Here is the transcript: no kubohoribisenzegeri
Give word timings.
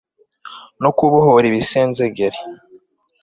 no 0.81 0.89
kubohoribisenzegeri 0.97 2.39